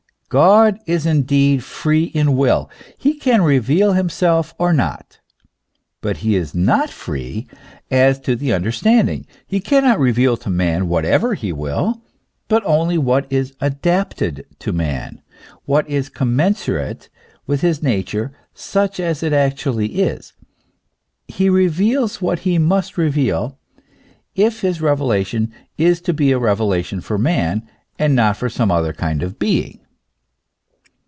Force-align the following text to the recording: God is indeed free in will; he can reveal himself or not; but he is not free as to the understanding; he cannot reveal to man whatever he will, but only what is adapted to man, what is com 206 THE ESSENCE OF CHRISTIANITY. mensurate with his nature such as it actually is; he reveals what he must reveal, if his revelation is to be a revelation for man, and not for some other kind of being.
God 0.33 0.79
is 0.85 1.05
indeed 1.05 1.61
free 1.61 2.05
in 2.05 2.37
will; 2.37 2.69
he 2.97 3.15
can 3.15 3.41
reveal 3.41 3.91
himself 3.91 4.53
or 4.57 4.71
not; 4.71 5.19
but 5.99 6.19
he 6.19 6.37
is 6.37 6.55
not 6.55 6.89
free 6.89 7.47
as 7.91 8.17
to 8.21 8.37
the 8.37 8.53
understanding; 8.53 9.27
he 9.45 9.59
cannot 9.59 9.99
reveal 9.99 10.37
to 10.37 10.49
man 10.49 10.87
whatever 10.87 11.33
he 11.33 11.51
will, 11.51 12.01
but 12.47 12.63
only 12.65 12.97
what 12.97 13.29
is 13.29 13.53
adapted 13.59 14.45
to 14.59 14.71
man, 14.71 15.21
what 15.65 15.85
is 15.89 16.07
com 16.07 16.29
206 16.29 16.65
THE 16.65 16.71
ESSENCE 16.71 16.97
OF 17.01 17.09
CHRISTIANITY. 17.09 17.11
mensurate 17.11 17.45
with 17.45 17.59
his 17.61 17.83
nature 17.83 18.31
such 18.53 18.99
as 19.01 19.21
it 19.21 19.33
actually 19.33 19.95
is; 20.01 20.31
he 21.27 21.49
reveals 21.49 22.21
what 22.21 22.39
he 22.47 22.57
must 22.57 22.97
reveal, 22.97 23.59
if 24.33 24.61
his 24.61 24.79
revelation 24.79 25.51
is 25.77 25.99
to 25.99 26.13
be 26.13 26.31
a 26.31 26.39
revelation 26.39 27.01
for 27.01 27.17
man, 27.17 27.67
and 27.99 28.15
not 28.15 28.37
for 28.37 28.47
some 28.47 28.71
other 28.71 28.93
kind 28.93 29.23
of 29.23 29.37
being. 29.37 29.77